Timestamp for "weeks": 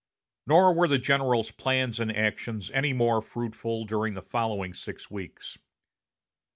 5.11-5.59